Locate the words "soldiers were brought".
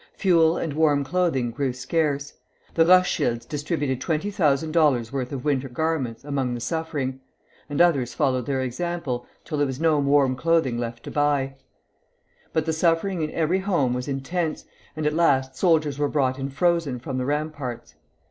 15.55-16.39